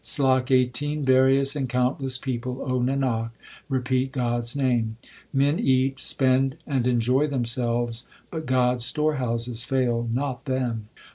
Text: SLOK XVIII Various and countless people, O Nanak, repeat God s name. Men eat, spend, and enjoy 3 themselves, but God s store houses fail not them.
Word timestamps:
SLOK 0.03 0.47
XVIII 0.47 1.03
Various 1.03 1.55
and 1.55 1.69
countless 1.69 2.17
people, 2.17 2.63
O 2.63 2.79
Nanak, 2.79 3.29
repeat 3.69 4.11
God 4.11 4.39
s 4.39 4.55
name. 4.55 4.97
Men 5.31 5.59
eat, 5.59 5.99
spend, 5.99 6.57
and 6.65 6.87
enjoy 6.87 7.27
3 7.27 7.27
themselves, 7.27 8.07
but 8.31 8.47
God 8.47 8.77
s 8.77 8.85
store 8.85 9.17
houses 9.17 9.63
fail 9.63 10.09
not 10.11 10.45
them. 10.45 10.87